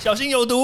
[0.00, 0.56] 小心有毒。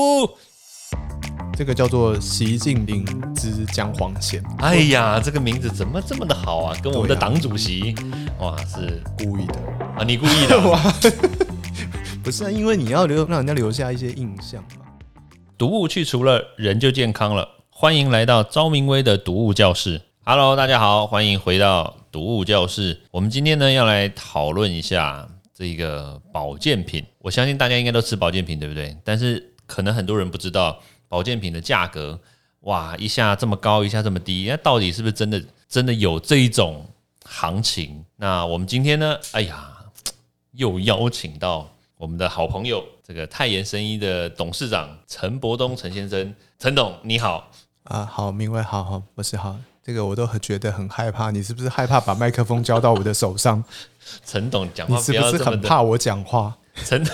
[1.55, 3.05] 这个叫做习近平
[3.35, 6.77] 之姜黄咸，哎呀，这个名字怎么这么的好啊？
[6.83, 7.95] 跟我们的党主席，
[8.41, 9.55] 哇，是故意的。
[9.95, 10.65] 啊，你故意的啊。
[10.73, 10.95] 哇，
[12.25, 14.87] 不是啊，因为你要留让人家留下一些印象嘛。
[15.59, 17.47] 毒物去除了，人就健康了。
[17.69, 20.01] 欢迎来到昭明威的毒物教室。
[20.25, 23.03] Hello，大家好，欢迎回到毒物教室。
[23.11, 27.03] 我们今天呢要来讨论一下这一个保健品。
[27.19, 28.95] 我相信大家应该都吃保健品，对不对？
[29.03, 30.79] 但是可能很多人不知道
[31.09, 32.21] 保健品的价格，
[32.61, 36.87] 哇，一下这么高，一下这么低，那到底是不是真的真的有这一种
[37.25, 38.05] 行情？
[38.17, 39.75] 那我们今天呢，哎呀，
[40.53, 41.67] 又邀请到
[41.97, 47.51] 我们的好朋友，这个泰妍生医的董事长陈伯东陈先生，陈董你好。
[47.85, 51.31] 啊，好，明威，好好，不是好，这个我都很觉得很害怕。
[51.31, 53.63] 你是不是害怕把麦克风交到我的手上？
[54.27, 56.57] 陈董讲你话是不是不要这么的很怕我讲话？
[56.85, 57.07] 陈，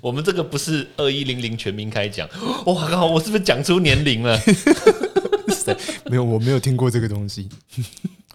[0.00, 2.26] 我们这个不是二一零零全民开讲，
[2.64, 4.38] 哇靠，我是不是讲出年龄了？
[4.38, 5.76] 谁？
[6.08, 7.50] 没有，我没有听过这个东西。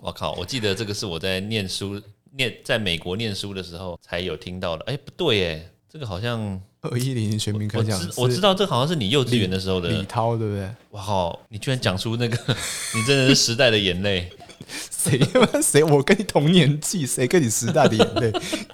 [0.02, 2.00] 我靠，我记得这个是我在念书
[2.33, 4.85] 念在美国念书的时候才有听到的。
[4.85, 10.03] 哎，不对，哎，这个好像二一零全民我开我知道这个好像是你幼稚园的时候的李。
[10.03, 10.69] 涛对不对？
[10.89, 12.38] 哇靠，你居然讲出那个，
[12.93, 14.29] 你真的是时代的眼泪。
[14.91, 15.17] 谁
[15.63, 15.81] 谁？
[15.85, 18.29] 我跟你同年纪，谁跟你时代的眼泪？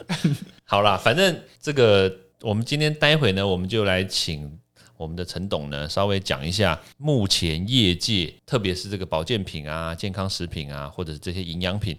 [0.66, 2.12] 好啦，反正这个
[2.42, 4.58] 我们今天待会呢，我们就来请
[4.98, 11.96] 我们的陈董呢，稍微讲一下目前业界，特别是这个保健品啊、健康食品啊，或者是这些营养品，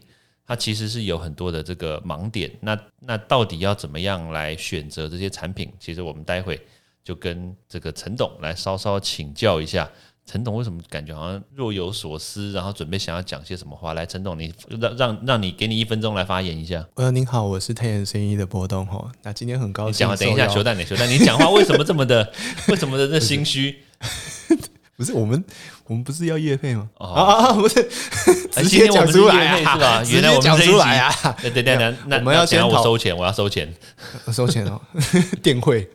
[0.47, 2.51] 它其实是有很多的这个盲点。
[2.61, 5.73] 那那到底要怎么样来选择这些产品？
[5.79, 6.61] 其实我们待会
[7.05, 9.91] 就跟这个陈董来稍稍请教一下。
[10.25, 13.93] 陈董为什么感觉好像若有所思，然后准备想要讲些什么话？
[13.93, 16.87] 来，陈董，你让让让你给你一分钟来发言一下。
[16.95, 19.11] 呃，您好，我是太阳生意的波动哈。
[19.25, 22.33] 那今天很高兴讲，等一下，受邀熊蛋，你熊蛋，你讲话为什么这么的，
[22.69, 23.83] 为什么的这心虚？
[24.97, 25.45] 不是我们，
[25.93, 26.89] 我们不是要叶配吗？
[26.97, 27.81] 哦啊不是，
[28.55, 30.03] 哎 直接讲出来是吧？
[30.03, 33.73] 直原来我们接讲出来啊，对对对，那那我们要先讨我收钱，我要收钱。
[34.33, 34.81] 收钱哦，
[35.43, 35.89] 电汇。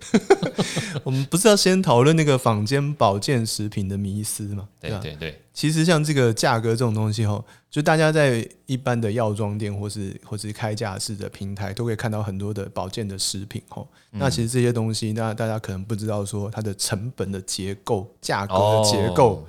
[1.03, 4.63] 我们不是要先讨论那个坊间保健食品的迷思嘛？
[4.63, 13.81] 吧对对对，其实像这个价格这种东西哈，就大家在一般的药妆店或是或是开架式的平台都可以看到很多的保健的食品哈。
[14.11, 19.35] 嗯那其实这些东西，那大家可能不知道说它的成本的结构、价格的结构。
[19.35, 19.43] 哦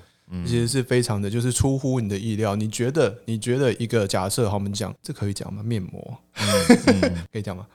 [0.46, 2.54] 其实是非常的，就是出乎你的意料。
[2.54, 3.16] 你觉得？
[3.24, 5.62] 你觉得一个假设，好，我们讲这可以讲吗？
[5.62, 6.18] 面膜
[7.32, 7.66] 可以讲吗？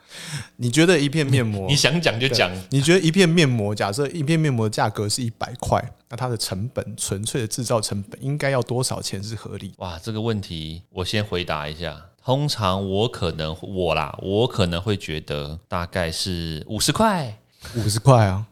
[0.56, 2.50] 你觉得一片面膜， 你想讲就讲。
[2.70, 9.72] 你觉得一片面膜，假设一片面膜的价格是一百块，那它的成本，纯粹的制造成本应该要多少钱是合理？
[9.78, 11.96] 哇，这个问题我先回答一下。
[12.24, 17.36] 通常我可能我啦，我可能会觉得大概是五十块。
[17.76, 18.46] 五十块啊，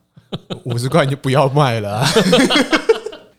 [0.64, 2.08] 五十块你就不要卖了、啊。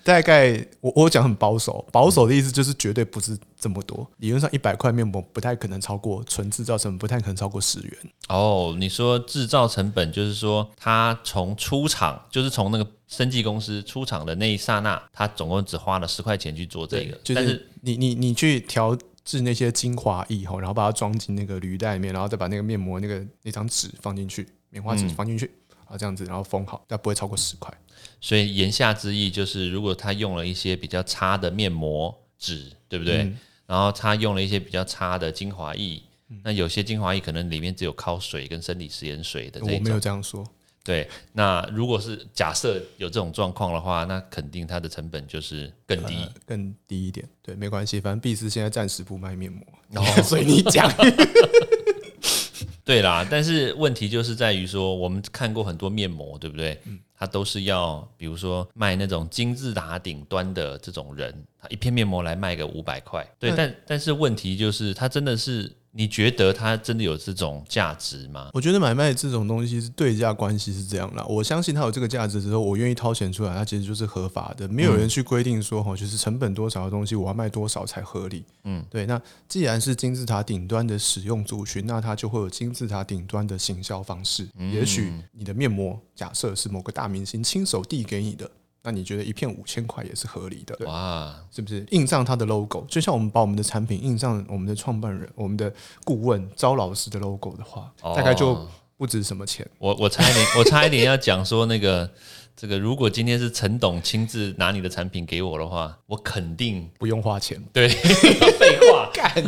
[0.03, 4.05] 大概我我讲很保守，保守的意思就是绝对不是这么多。
[4.17, 7.97] 理论上一百块面膜不太可能超过纯制造成本，不太可能超过十元。
[8.27, 25.49] 哦，你说制造成本就是说，它从出厂，就是从那个生技公司出厂的那一刹那，它总共只花了十块钱去做这个，就但是是你你你去调制那些精华液吼，然后把它装进那个铝袋里面，然后再把那个面膜那个那张纸放进去，棉花纸放进去，
[25.85, 27.73] 啊这样子，然后封好，但不会超过十块。
[28.23, 33.23] 所以言下之意就是，如果他用了一些比较差的面膜纸，对不对？
[33.23, 35.99] 嗯然后他用了一些比较差的精华液，
[36.43, 40.01] 那有些精华液可能里面只有靠水跟生理食盐水的我没有种。
[40.01, 40.45] 这样说，
[40.83, 46.13] 对，那如果是假设有这种状况的话，那肯定它的成本就是更低。
[46.15, 47.27] 呃更低一点。
[47.41, 50.91] 对，没关系，反正碧斯现在暂时不卖面膜，哦所以你讲。
[52.85, 56.77] 对啦，但是问题就是在于说，我们看过很多面膜，对不对？
[57.23, 68.49] 它都是要，比如说卖那种金字塔顶端的这种人，他一片面膜来卖个五百块，对，那但但是问题就是，他真的是，你觉得它真的有这种价值吗？
[68.53, 71.23] 我觉得买卖这种东西是对价关系是这样啦。
[71.27, 74.67] 我相信它有这个价值之后，我愿意掏钱出来，它其实就是合法的。
[74.67, 78.43] 没有人去规定说哈，就是成本多少的东西我要卖多少才合理。
[78.63, 79.05] 嗯，对。
[79.05, 84.47] 那既然是金字塔顶端的使用族群，那它就会有金字塔顶端的行销方式。
[84.71, 88.49] 也许你的面膜假设是某个大明星亲手递给你的。
[88.83, 91.85] 那你觉得一片五千块也是合理的，哇，是不是？
[91.91, 99.65] 印上它的 logo，就像我们把我们的产品印上我们的创办人、我们的顾问招老师的 logo 的话，哦大概就不值什么钱。
[99.79, 102.09] 我我差一点， 我差一点要讲说那个
[102.57, 107.63] 这个，如果今天是陈董亲自拿你的产品给我的话，我肯定不用花钱。
[107.71, 107.87] 对，
[108.59, 109.31] 废话，干，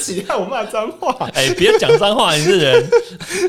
[0.00, 1.12] 起，害我骂脏话。
[1.34, 2.90] 哎，别讲脏话，你这人。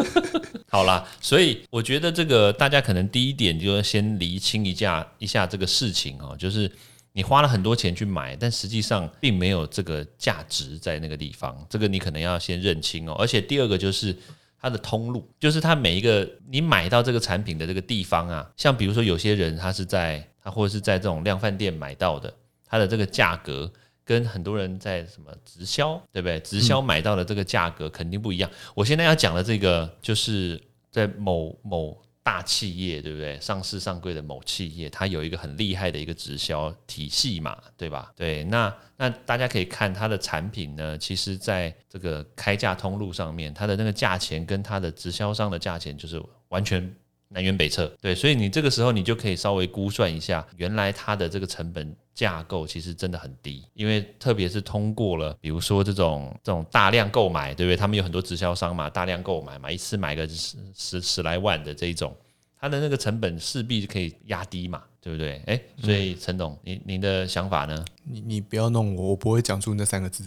[0.69, 6.71] 好啦，所以我觉得这个大家可能第一点就要先厘清一下一下这个事情哦，就是
[7.11, 13.13] 你花了很多钱去买，但实际上并没有这个价值在那个地方，这个你可能要先认清哦。
[13.19, 14.15] 而且第二个就是
[14.61, 22.33] 它的通路，就是它每一个你买到这个产品的这个地方啊，像比如说有些人他是在他或者是在这种量贩店买到的，
[22.65, 23.69] 它的这个价格。
[24.03, 26.39] 跟很多人在什么直销，对不对？
[26.39, 28.49] 直销买到的这个价格肯定不一样。
[28.73, 33.39] 我现在要讲的这个，就是在某某大企业，对不对？
[33.39, 38.11] 上市上柜的某企业，它有一个很厉害的一个直销体系嘛，对吧？
[38.15, 46.93] 对，那那大家可以看它的产品呢，其实在这个开价通路上面，它的那个价钱跟它的直销商的价钱就是完全。
[47.33, 57.77] 南辕北辙，对，所以你这个时候你就可以稍微估算一下，原来它的这个成本架构其实真的很低，因为特别是通过了，比如说这种这种大量购买，对不对？
[57.77, 62.13] 他们有很多直销商嘛，大量购买嘛，一次买个十十十来万的这一种，
[62.59, 65.41] 它的那个成本势必可以压低嘛，对不对？
[65.47, 67.85] 哎，所以陈董，您您的想法呢？
[68.03, 70.25] 你你不要弄我，我不会讲出那三个字。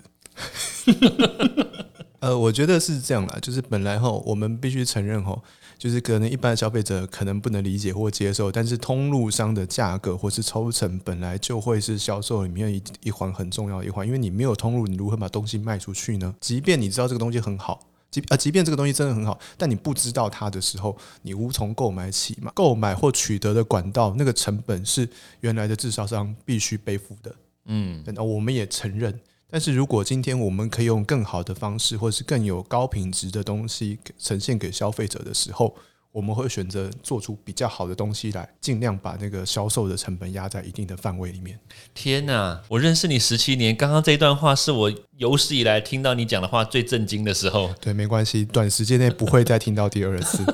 [2.20, 5.38] 呃，我觉得是这样啦，就是本来哈，我们必须承认哈。
[5.78, 16.34] 就是可能一般消费者可能不能理解或接受，但是通路商的价格或是抽成本来就会是销售里面一一环很重要的一环，因为你没有通路，你如何把东西卖出去呢？
[16.40, 17.80] 即便你知道这个东西很好，
[18.10, 22.52] 即啊，即便这个东西真的很好，但你不知道它的时候，你无从购买起嘛。
[22.54, 25.08] 购买或取得的管道，那个成本是
[25.40, 27.34] 原来的制造商必须背负的。
[27.66, 29.20] 嗯，那我们也承认。
[29.54, 35.72] 但是如果今天我们可以用更好的方式，或是更有高品质的东西呈现给消费者的时候，
[36.10, 41.56] 我们会选择做出比较好的东西来，尽量把那个销售的成本压在一定的范围里面。
[41.94, 42.60] 天哪！
[42.66, 47.72] 我认识你十七年，刚刚这段话是我有史以来听到你讲的话最震惊的时候。
[47.80, 50.44] 对，没关系，短时间内不会再听到第二次。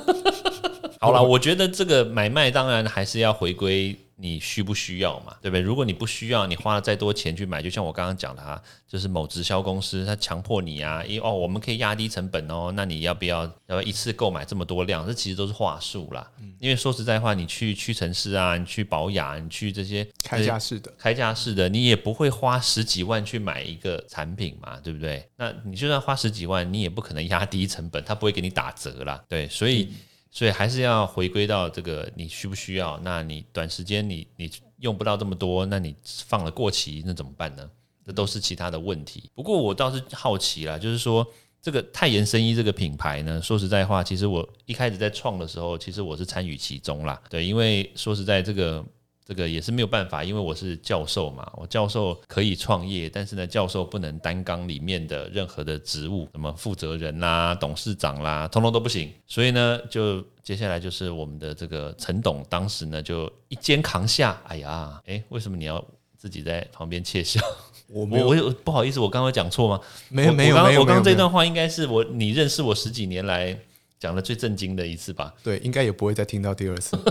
[1.00, 3.98] 好了，我觉得这个买卖当然还是要回归。
[4.20, 5.34] 你需不需要嘛？
[5.40, 5.60] 对不对？
[5.62, 15.06] 如果你不需要，你花了再多钱去买，就像我刚刚讲的哈，就是某直销公司他强迫你啊，因哦，我们可以压低成本哦，那你要不要要不一次购买这么多量？
[15.06, 16.30] 这其实都是话术啦。
[16.58, 25.26] 因为说实在话，你去屈臣氏啊，你去保养，你去这些开价式的开价式的，你也不会花十几万去买一个产品嘛，对不对？
[25.36, 29.24] 那你就算花十几万，你也不可能压低成本，他不会给你打折啦。
[29.28, 29.88] 对，所以。
[30.30, 32.98] 所以还是要回归到这个，你需不需要？
[33.02, 37.68] 那你短时间你你用不到这么多，那你放了过期，那怎么办呢？
[38.04, 39.30] 这都是其他的问题。
[39.34, 41.26] 不过我倒是好奇啦，就是说
[41.60, 47.20] 这个泰妍生衣这个品牌呢，说实在话，其实我一开始在创的时候，其实我是参与其中啦。
[47.28, 48.84] 对，因为说实在这个。
[49.30, 59.08] 这个也是没有办法，因为我是教授嘛，我教授可以创业，但是呢，教授不能担纲里面的任何的职务，什么负责人啦、董事长啦，通通都不行。
[59.28, 64.36] 所以呢，就接下来就是我们的这个陈董，当时呢就一肩扛下。
[64.48, 65.80] 哎呀，哎，为什么你要
[66.18, 67.40] 自己在旁边窃笑？
[67.86, 69.80] 我我我不好意思，我刚刚讲错吗？
[70.08, 73.56] 没有没有没有，我刚刚这段话应该是我你认识我十几年来
[74.00, 75.32] 讲的最震惊的一次吧？
[75.44, 76.98] 对，应该也不会再听到第二次。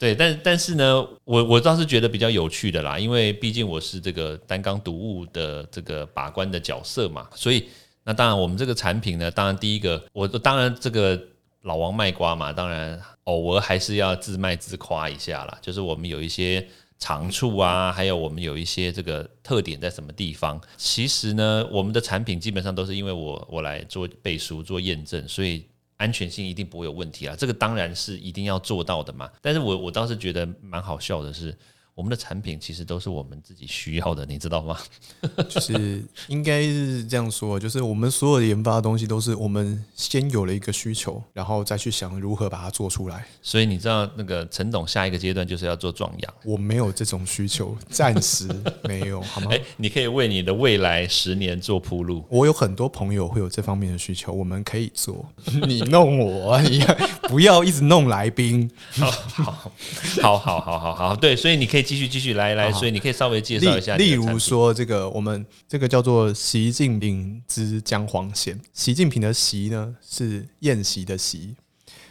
[0.00, 7.68] 对，但但是呢，我我倒是觉得比较有趣的啦，因为毕竟我是这个单纲读物的这个把关的角色嘛，所以
[8.04, 11.20] 那当然我们这个产品呢，当然第一个，我当然这个
[11.64, 16.66] 老王卖瓜嘛，当然偶尔还是要自卖自夸一下啦，就是我们有一些
[16.98, 20.58] 长处啊，还有我们有一些这个特点在什么地方。
[20.78, 25.66] 其实呢，我们的产品基本上都是因为我我来做背书做验证，所以。
[26.00, 29.30] 安全性一定不会有问题啊，这个当然是一定要做到的嘛。
[29.40, 31.56] 但是我我倒是觉得蛮好笑的是。
[31.94, 34.78] 我们的产品其实都是我们自己需要的，你知道吗？
[35.50, 43.26] 就是应该是这样说，就是我们所有的研发的东西都是我们先有了一个需求，然后再去想如何把它做出来。
[43.42, 46.34] 所以你知道那个陈董下一个阶段就是要做壮阳。
[46.44, 48.48] 我没有这种需求，暂时
[48.84, 49.48] 没有，好吗？
[49.52, 52.24] 哎，你可以为你的未来十年做铺路。
[52.30, 55.26] 我有很多朋友会有这方面的需求，我们可以做。
[55.66, 56.82] 你弄我，你
[57.22, 58.70] 不要一直弄来宾。
[58.90, 61.79] 好好好好好好好，对，所以你可以。
[61.82, 63.96] 继续继续来来，所以你可以稍微介绍一下。
[63.96, 68.58] 例如说，这个我们这个叫做习近平之姜黄咸。
[68.72, 71.54] 习近平的习呢是宴席的席，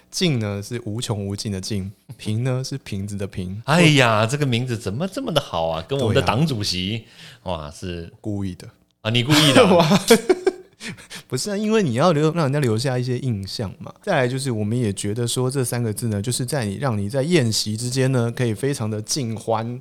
[0.09, 3.61] 尽呢是无穷无尽的尽，瓶呢是瓶子的瓶。
[3.65, 5.85] 哎呀，这个名字怎么这么的好啊？
[5.87, 7.05] 跟我们的党主席
[7.43, 8.67] 哇是故意的
[9.01, 9.09] 啊？
[9.09, 9.99] 你故意的 哇？
[11.27, 13.93] 不是啊，因为你要留让人家留下一些印象嘛。
[14.01, 19.79] 再来就是，我们也觉得说这三个字呢，就是在你让你在宴席之间呢，可以非常的尽欢，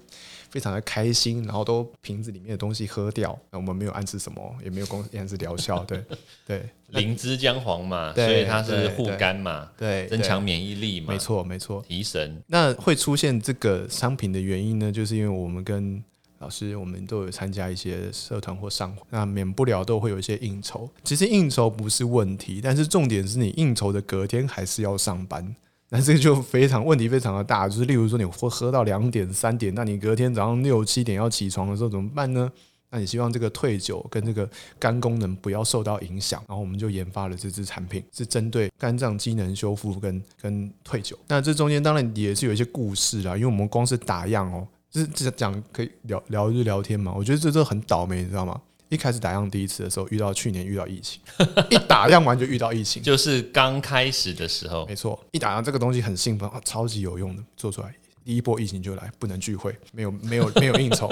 [0.51, 3.39] 非常的开心，然后都瓶子里面的东西喝掉。
[3.51, 6.03] 那我们没有暗示什么，也没有公暗示疗效，对
[6.47, 11.85] 对灵芝姜黄嘛，所以它是护肝嘛，对，增强免疫力嘛，没，错没错。
[11.87, 12.43] 提神。
[12.47, 16.03] 那会出现这个商品的原因呢，就是因为我们跟
[16.39, 20.89] 老师，我们都有参加一些社团或上，那免不了都会有一些应酬。
[21.03, 25.55] 其实应酬不是问题，但是重点是你应酬的隔天还是要上班。
[25.91, 32.51] 那这个就非常问题非常的大，就是例如说你会喝到两点三点，那你隔天早上六七点要起床的时候怎么办呢？
[32.91, 41.19] 那你希望这个退酒跟这个肝功能不要受到影响，然后我们就研发了这支产品，是针对肝脏机能修复跟跟退酒。
[41.27, 47.13] 那这中间当然也是有一些故事啦，因为我们光是打样哦，就是这讲可以聊聊就聊天嘛。
[47.15, 48.61] 我觉得这这很倒霉，你知道吗？
[48.89, 51.21] 一开始打样第一次的时候，遇到去年遇到疫情，
[51.69, 57.95] 一打样完就遇到疫情，就是刚开始的时候，没错，一打样这个东西很兴奋啊，超级有用的，做出来。
[58.25, 61.11] 第一波疫情就来，不能聚会，没有没有 没有应酬，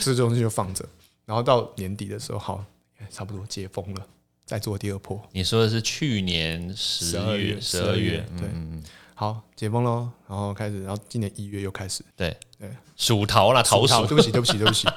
[0.00, 0.86] 这东西就放着，
[1.26, 2.64] 然后到年底的时候，好，
[3.10, 4.06] 差不多解封了，
[4.46, 8.38] 再做第二波，你说的是去年十12月、月十二月，嗯
[8.82, 8.90] 对。
[9.18, 14.88] 好解封喽，然后开始，然后今年一月又开始，对对，鼠桃啦，桃薯，桃对不起，对不起，对不起，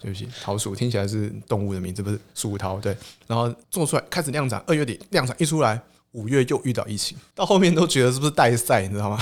[0.00, 2.96] 对不起， 桃鼠听起来是动物的名字，不是鼠桃，对。
[3.26, 5.80] 然后做出来开始量产，二月底量产一出来，
[6.12, 9.18] 五月又遇到疫情，到后面都觉得是不是代赛，你知道吗？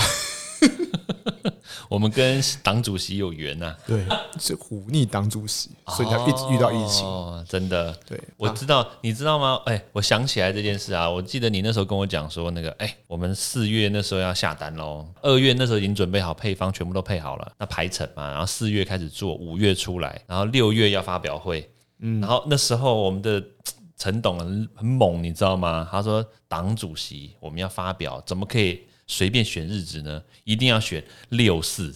[1.89, 4.05] 我们跟党主席有缘呐、对，
[4.39, 7.05] 是忤逆党主席，所以他一直遇到疫情。
[7.05, 7.95] 哦，真的。
[8.07, 9.59] 对，啊我知道，你知道吗？
[9.65, 23.43] 哎、我想起来这件事啊，我记得你那时候跟我讲说，那个，哎、我们四月那时候要下单喽，二月那时候已经准备好配方，全部都配好了，那排程嘛，然后四月开始做，五月出来，然后六月要发表会，嗯，然后那时候我们的
[23.97, 25.87] 陈董很很猛，你知道吗？
[25.89, 30.21] 他说，党主席我们要发表，怎么可以随便选日子呢？
[30.43, 31.93] 一定要选六四，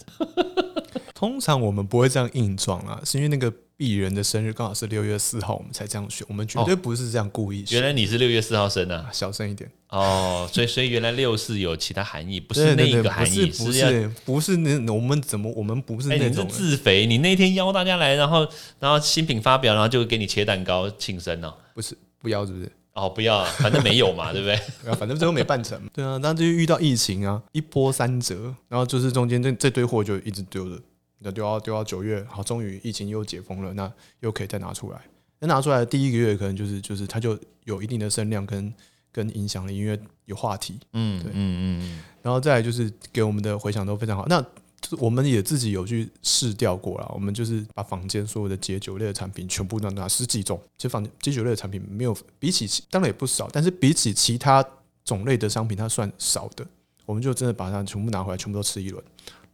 [1.14, 6.26] 通常我们不会这样硬撞啊，是因为那个鄙人的生日刚好是六月四号，我们才这样选。
[6.28, 7.78] 我们绝对不是这样故意选。
[7.78, 9.10] 原来你是六月四号生的、啊。
[9.12, 17.06] 小声一点，哦，所以所以原来六四有其他含义，不不是那个含义，不是不要是不是那我们怎么我们不是那种人自肥！
[17.06, 18.46] 你那天邀大家来，然后
[18.78, 21.54] 然后新品发表，然后就给你切蛋糕庆生哦。
[21.74, 22.70] 不是不要是不是？
[22.92, 24.56] 哦，不要，反正没有嘛， 对不对？
[24.82, 25.80] 对啊反正最后没办成。
[25.92, 30.80] 对啊，那就遇到疫情啊，一波三折，然后就是中间这这堆货就一直丢着，
[31.20, 35.00] 那丢到丢到九月，好，终于疫情又解封了，那又可以再拿出来。
[35.38, 38.72] 那拿出来的第一个月可能就是就是它就有一定的声量跟
[39.10, 44.26] 跟影响力，因为有话题，嗯对嗯嗯，然后再来就是给我们的回响都非常好。
[44.28, 44.50] 那就是
[44.98, 54.64] 我们也自己有去试调过了，我们就是把房间所有的解酒类的产品全部乱拿十几种，其实坊解酒类的产品没有比起当然也不少，但是比起其他
[55.04, 56.66] 种类的商品，它算少的。
[57.06, 59.02] 我们就真的把它全部拿回来，全部都吃一轮。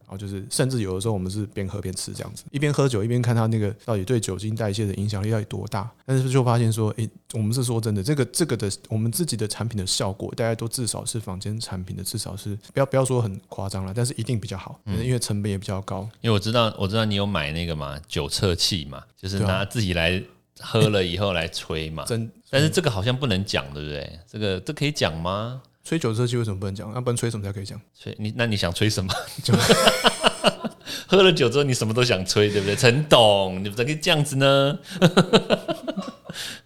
[0.07, 5.91] 然后就是，甚至有的时候我们是边喝边吃这样子，一边喝酒一边看它那个到底对酒精代谢的影响力到底多大。
[6.05, 16.09] 但是就发现说，诶，我们是说真的，这个这个的我们自己的产品的效果，大家都至少是坊间产品的至少是不要不要说很夸张了，但是一定比较好，因为成本也比较高。
[16.21, 20.23] 因为我知道我知道你有买那个嘛酒测器嘛，就是拿自己来
[20.61, 22.05] 喝了以后来吹嘛。
[22.07, 24.19] 真但是这个好像不能讲，对不对？
[24.25, 25.61] 这个这可以讲吗？
[25.87, 26.91] 吹酒测器为什么不能讲？
[26.93, 27.79] 那不然吹什么才可以讲？
[27.97, 29.09] 吹你那你想吹什么？
[31.07, 32.75] 喝了酒之后你什么都想吹，对不对？
[32.75, 34.77] 陈董，你怎么可以这样子呢？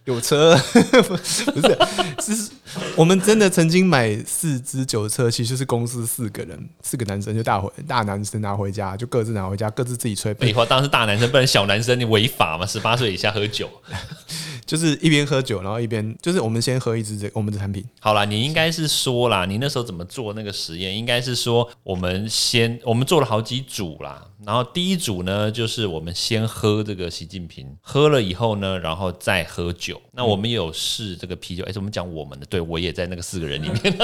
[0.04, 0.56] 有车
[1.06, 2.50] 不是，是
[2.96, 12.66] 我们真的曾经买四支酒车，其实，就是公司四个人，四个男生就大回大男生拿回家，就各自拿回家，各自自己吹，废话，当然是大男生，不然小男生你违法嘛？
[12.66, 13.68] 十八岁以下喝酒。
[14.64, 20.96] 就是一边喝酒，然后一边就是我们先喝一支这我们的产品，好啦，你应该是说啦，你那时候怎么做那个实验？
[20.96, 29.91] 应该是说我们先我们做了好几组啦，然后第一组呢就是我们先喝这个习近平，喝了以后呢，然后再喝酒。
[30.12, 33.98] 那我们也有试这个啤酒，哎、我们讲我们的，对我也在那个四个人里面。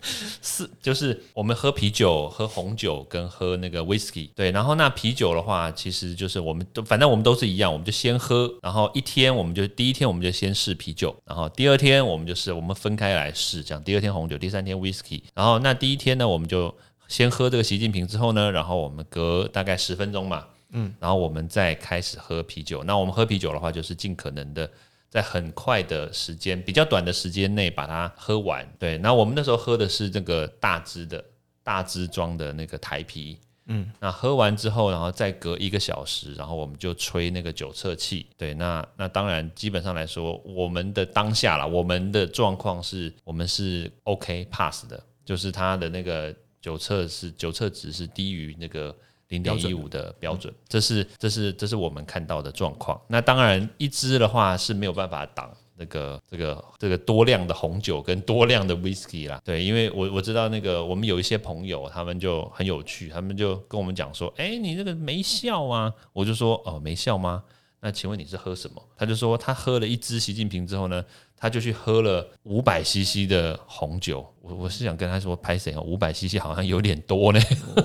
[0.40, 16.72] 四，就是我们喝啤酒、喝红酒跟喝那个 whisky，对，然后那啤酒的话，其实就是我们都反正我们都是一样，我们就先喝，然后一天我们就第一天我们就先试啤酒，然后第二天我们就是我们分开来试，这样第二天红酒，第三天 whisky，然后那第一天呢我们就
[17.08, 22.84] 先喝这个习近平之后呢，然后我们隔大概十分钟嘛，嗯，然后我们再开始喝啤酒。
[22.84, 24.70] 那我们喝啤酒的话，就是尽可能的。
[25.10, 28.66] 在很快的时间，比较短的时间内把它喝完。
[28.78, 31.24] 对，那我们那时候喝的是这个大支的
[31.62, 33.38] 大支装的那个台啤。
[33.70, 38.26] 嗯，那喝完之后，然后再隔一个小时，然后我们就吹那个酒测器。
[38.36, 48.96] 对，那那当然，基本上来说，我们的当下啦，我们的状况是我们是 OK pass 的，就是它的那个酒测是酒测值是低于那个
[49.28, 53.00] 零点一五的标准，这是这是这是我们看到的状况。
[53.08, 59.40] 那当然，一支的话是没有办法挡那个这个这个多量的红酒跟多量的 whisky 啦。
[59.44, 67.44] 对，因为我我知道那个我们有一些朋友，他们就很有趣，他们就跟我们讲说：“哎，你这个没效啊！”我就说：“哦，没效吗？
[67.80, 71.04] 那请问你是喝什么？”他就说他喝了一支习近平之后呢。
[71.40, 77.38] 他就去喝了五百 CC 的红酒，我我是想跟他说拍谁哦，五百 CC 好像有点多呢。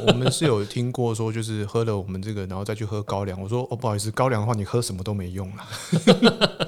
[0.07, 3.39] 我们是有听过说，就是喝了我们这个，然后再去喝高粱。
[3.39, 6.62] 我说哦，不好意思，高粱的话你喝什么都没用了。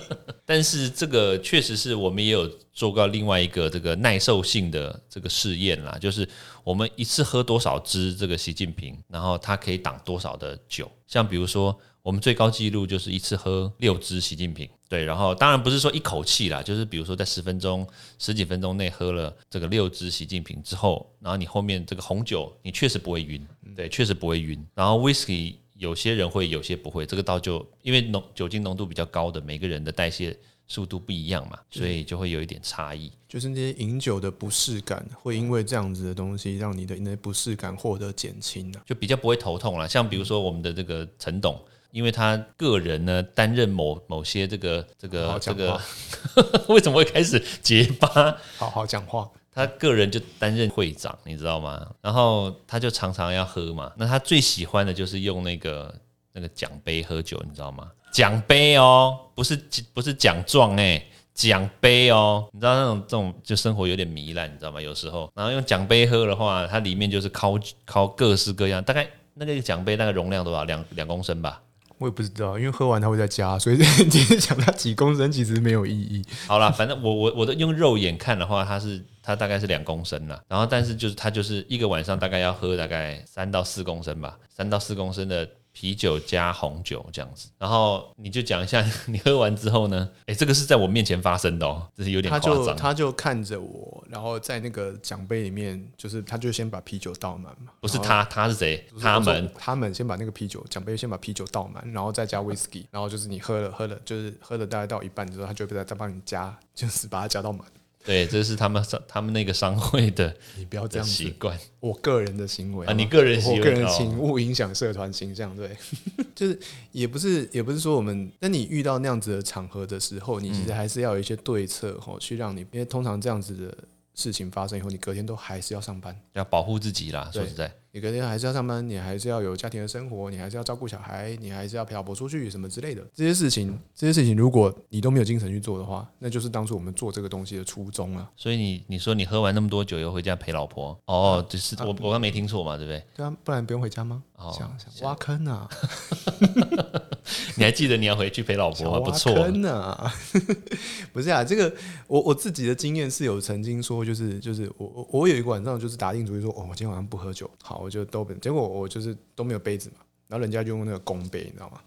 [0.46, 6.28] 但是这个确实是我们也有做过另外一个这个耐受性的这个试验啦，就是
[6.64, 11.78] 我们一次喝多少支这个习近平，然后它可以挡多少的酒，像比如说。
[12.06, 17.84] 我们最高纪录就是一次喝六支习近平，对，然后当然不是说一口气啦，就是比如说在十分钟、
[18.20, 23.44] 十几分钟内喝了这个六支习近平之后，然后你后面这个红酒你确实不会晕，
[23.76, 24.64] 对，确实不会晕。
[24.76, 33.12] 然后 whisky 有些人会，有些不会，这个倒就因为浓酒精浓度比较高的每个人的代谢速度不一样嘛，所以就会有一点差异。
[33.28, 39.88] 就是那些饮酒的不适感，会因为这样子的东西让你的那不适感获得减轻的，就比较不会头痛了。
[39.88, 41.60] 像比如说我们的这个陈董。
[41.92, 45.80] 因为他个人呢担任某某些这个这个这个，
[46.68, 48.38] 为什么会开始结巴？
[48.58, 49.32] 好好讲话。
[49.56, 51.88] 他个人就担任会长，你知道吗？
[52.02, 53.90] 然后他就常常要喝嘛。
[53.96, 55.96] 那他最喜欢的就是用那个
[56.34, 57.90] 那个奖杯喝酒，你知道吗？
[58.12, 59.56] 奖杯哦，不是
[59.94, 61.02] 不是奖状哎，
[61.34, 62.48] 奖杯哦。
[62.52, 64.82] 你知道那种这种就生活有点糜烂，你知道吗？
[64.82, 70.66] 有时候，然后用奖杯喝的话，它里面就是靠靠各式各样，大概那个奖杯大概容量多少？
[70.66, 71.62] 两两公升吧。
[71.98, 73.78] 我也不知道，因为喝完它会再加，所以
[74.10, 76.24] 今天讲它几公升其实没有意义。
[76.48, 85.48] 好啦，反正我我我的用肉眼看的话，它是它大概是两公升啦，然后但是就是它就是一个晚上大概要喝大概三到四公升吧，三到四公升的。
[85.78, 90.10] 啤酒加红酒这样子，然后你就讲一下 你喝完之后呢？
[90.26, 92.56] 哎，这个是在我面前发生的哦，这是有点夸张。
[92.56, 97.74] 他就他就看着我，然后在那个奖杯里面，就是他就先把啤酒倒满嘛。
[97.82, 98.88] 不是他，他是谁？
[99.02, 107.68] 他们他们先把那个啤酒奖杯先把啤酒倒满，然后再加威士忌，然后就是你喝了喝了，就是喝了大概到一半之后，他就再再帮你加，就是把它加到满。
[108.06, 111.58] 对，这是他们商他们那个商会的， 你不要这样习惯。
[111.80, 115.56] 我个人的行为啊，你个人我个人请勿影响社团形象。
[115.58, 115.76] 对，
[116.36, 116.60] 就是
[116.92, 123.76] 也不是也不是说我们，那你遇到那样子的场合的时候，你其实还是要有一些对策哦，去让你，因为通常这样子的
[124.14, 127.30] 事情发生以后，你隔天都还是要上班，要保护自己啦。
[127.34, 127.72] 说实在。
[127.96, 133.02] 你肯定还是要上班，你还是要有家庭的生活，你还是要照顾小孩，你还是要陪老婆出去什么之类的。
[133.14, 138.30] 这些事情，这些事情，如果你都没有精神去做的话，那就是当初我们做这个东西的初衷了。
[138.36, 143.02] 所以你你说你喝完那么多酒，又回家陪老婆，哦，就是我我刚没听错嘛，对不对？
[143.16, 144.22] 对啊，不然不用回家吗？
[144.36, 144.70] 哦，想
[145.04, 145.66] 挖坑啊！
[147.56, 149.00] 你还记得你要回去陪老婆吗？
[149.00, 150.14] 不错，坑啊！
[151.14, 151.74] 不是啊，这个
[152.08, 157.85] 我我自己的经验是有曾经说，就是就是我我我有一个晚上就是打定主意说，哦，我今天晚上不喝酒，好。
[157.86, 161.80] 我就都结果我就是都没有杯子嘛，然后人家就用那个公杯，你知道吗？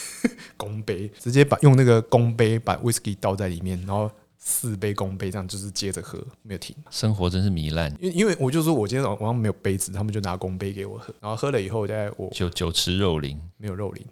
[0.58, 6.76] 公杯直接把用那个公杯把 whisky 倒在里面，然后四杯公杯这样就是接着喝，没有停。
[6.90, 14.04] 生活真是糜烂，因因为我就说我今天晚上没有杯子，他们就拿公杯给我喝，然后喝了以后在我酒酒池肉林，没有肉林。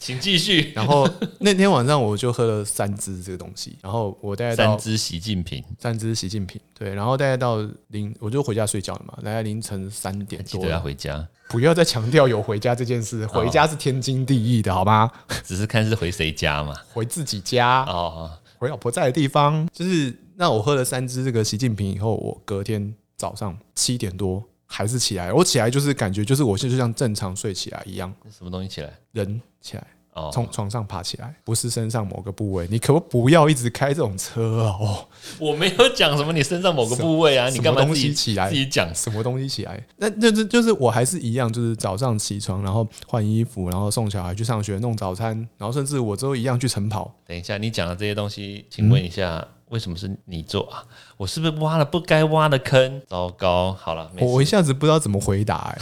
[0.00, 0.72] 请继续。
[0.74, 1.08] 然后
[1.38, 7.58] 那天晚上我就喝了三支这个东西，然后我大概三支习近平，三支习近平，对，然后大概到
[7.88, 15.10] 凌我就回家睡觉了嘛，大概凌晨三点多要回家，不要再强调有回家这件事，回家是天经地义的，好吗？
[15.44, 19.68] 只是看是回谁家嘛，回自己家哦，回老婆在的地方。
[19.72, 28.90] 就是那我喝了三支这个习近平以后，我隔天早上七点多还是起来，我起来就是感觉就是我现在就像正常睡起来一样，什么东西起来？
[29.12, 29.84] 人起来。
[30.32, 35.06] 从床上爬起来，不是身上某个部位，你可不不要一直开这种车哦。
[35.38, 39.82] 我没有讲什么你身上某个部位啊，你干嘛东西起来自己讲什么东西起来？
[39.96, 47.14] 那那这就是我还是一样，就是早上起床，然后换衣服，然后送小孩去上学，弄早餐，然后甚至我都一样去晨跑。
[47.26, 50.84] 等一下，你讲的这些东西，请问一下，为什么是你做啊？
[51.16, 53.02] 我是不是挖了不该挖的坑？
[53.08, 55.78] 糟糕，好了，我一下子不知道怎么回答哎。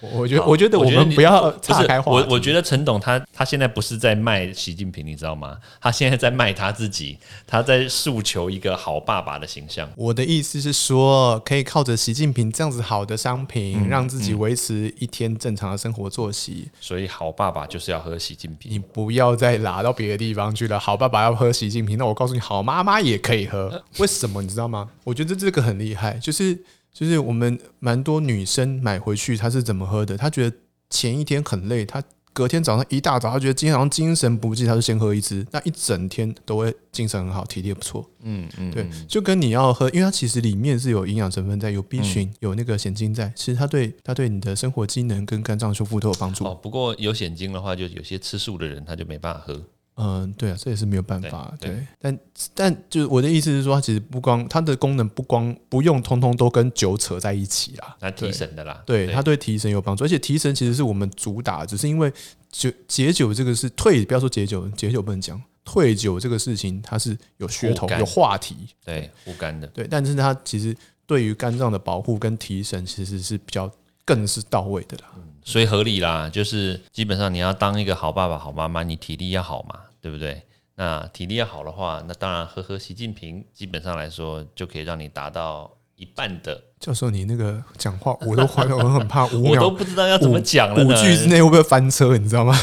[0.00, 2.12] 我觉得，我觉得我们不要岔开话。
[2.12, 5.56] 我我觉得陈董他他现在不是在卖习近平，你知道吗？
[5.80, 9.88] 他现在在卖他自己，他在诉求一个好爸爸的形象。
[9.96, 16.68] 我的意思是说，可以靠着习近平这样子好的商品，让自己维持一天正常的生活作息。
[16.80, 18.72] 所以，好爸爸就是要喝习近平。
[18.72, 20.78] 你不要再拿到别的地方去了。
[20.78, 23.82] 好爸爸要喝习近平，那我告诉你，好妈妈也可以喝。
[23.98, 24.40] 为什么？
[24.42, 24.88] 你知道吗？
[25.04, 26.58] 我觉得这个很厉害，就是。
[26.92, 30.16] 就是我们蛮多女生买回去，她是怎么喝的？
[30.16, 30.56] 她觉得
[30.90, 38.08] 前一天很累，她隔天早上一大早，她觉得今天早上精神不济，她就先喝一支，那一整天都会精神很好，体力也不错。
[38.22, 46.44] 嗯嗯，对，就跟你要喝，因为它其实里面是有营养成分在，有 B 群，有那个显精在，其实它对它对你的生活机能跟肝脏修复都有帮助。
[46.44, 49.62] 哦，不过有显精的话，就有些吃素的人他就没办法喝。
[50.00, 51.54] 嗯，对啊，这也是没有办法。
[51.60, 52.18] 对，但
[52.54, 58.82] 但就是我的意思是说，它其实不光它的功能不光不用通通都跟酒扯在一起啦，它提神的啦。
[58.86, 62.10] 对，它对提神有帮助，而且提神其实是我们主打，只是因为
[62.50, 69.66] 酒解酒这个是退，不要说解酒，解酒不能讲退酒这个事情，它是有噱头、有话题，对护肝的。
[69.68, 70.74] 对，但是它其实
[71.06, 73.70] 对于肝脏的保护跟提神，其实是比较
[74.04, 75.04] 更是到位的啦。
[75.42, 79.78] 所以合理啦，就是基本上你要当一个好爸爸、好妈妈，你体力要好嘛。
[80.00, 80.42] 对不对？
[80.76, 86.58] 那体力要好的话，那当然喝喝习近平，基本上来说就可以让你达到一半的。
[86.78, 90.82] 教授，你那个讲话我都怀，我很怕五秒， 我都不知道要怎么讲了。
[90.82, 92.16] 五句之内会不会翻车？
[92.16, 92.56] 你知道吗？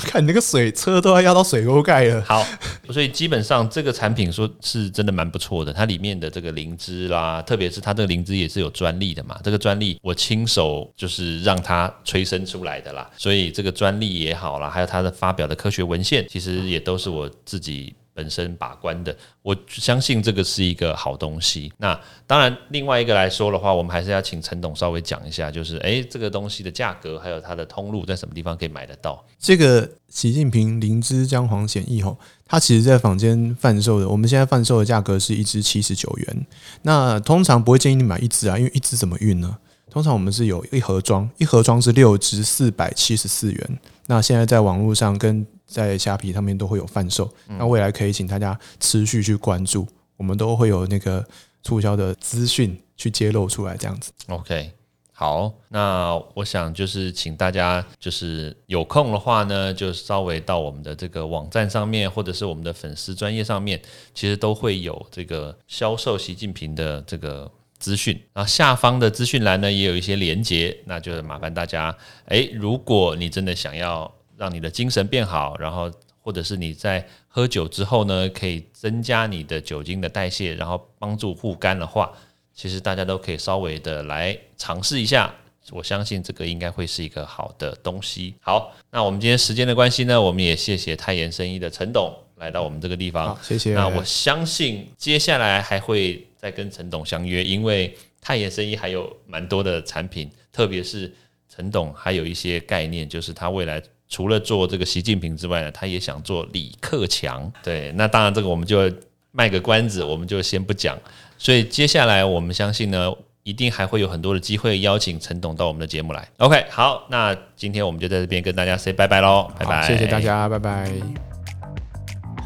[0.00, 2.22] 看你那个水车都要压到水沟盖了。
[2.26, 2.44] 好，
[2.90, 5.72] 所以基本上这个产品说是真的蛮不错的。
[5.72, 9.38] 它里面的这个灵芝啦，特别是它这个灵芝也是有专利的嘛。
[9.44, 13.08] 这个专利我亲手就是让它催生出来的啦。
[13.16, 17.94] 所以这个专利也好啦，还有它的发表的科学文献，其实也都是我自己。
[18.12, 21.72] 本身把关的，我相信这个是一个好东西。
[21.78, 29.24] 那当然，另外一个来说的话，我们还是要请陈董稍微讲一下，就是诶，这个东西的价格，还有它的通路在什么地方可以买得到？
[29.38, 36.46] 这个习近平灵芝姜黄显益吼，它其实在坊间贩售的，我们现在贩售的价格是一支七十九元。
[36.82, 39.56] 那通常不会建议你买一支啊，因为一支怎么运呢？
[39.90, 43.78] 通常我们是有一盒装，一盒装是六支，四百七十四元。
[44.06, 51.24] 那现在在网络上跟在虾皮上面都会有贩售，那未来可以请大家持续去关注，我们都会有那个
[51.62, 54.10] 促销的资讯去揭露出来，这样子。
[54.26, 54.72] OK，
[55.12, 63.80] 好，那我想就是请大家就是有空的话呢，就稍微到我们的这个网站上面，或者是我们的粉丝专业上面，
[64.12, 74.12] 其实都会有这个销售习近平的这个资讯，然后下方的资讯栏呢也有一些连接，那就麻烦大家，诶，如果你真的想要。
[74.40, 82.10] 让你的精神变好，然后或者是你在喝酒之后呢，可以增加你的酒精的代谢，然后帮助护肝的话，
[82.54, 85.30] 其实大家都可以稍微的来尝试一下。
[85.72, 88.34] 我相信这个应该会是一个好的东西。
[88.40, 93.38] 好，那我们今天时间的关系呢，我们也谢谢泰妍生意的陈董来到我们这个地方。
[93.42, 93.74] 谢谢。
[93.74, 101.12] 那我相信接下来还会再跟陈董相约，因为泰妍生意还有蛮多的产品，特别是
[101.46, 103.82] 陈董还有一些概念，就是他未来。
[104.10, 107.50] 除了做这个习近平之外呢，他也想做李克强。
[107.62, 108.92] 对，那当然这个我们就
[109.30, 110.98] 卖个关子，我们就先不讲。
[111.38, 113.10] 所以接下来我们相信呢，
[113.44, 116.28] 一定还会有很多的机会邀请陈董到我们的节目来。
[116.38, 120.90] OK，好，那今天我们就在这边跟大家 say 拜拜喽，拜拜，谢谢大家，拜拜。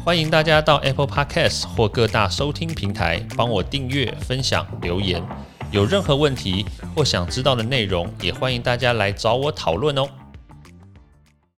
[0.05, 5.19] 欢迎大家到 Apple Podcast 或各大收听平台帮我订阅、分享、留言。
[5.71, 6.63] 有任何问题
[6.95, 10.07] 或想知道的内容，也欢迎大家来找我讨论哦。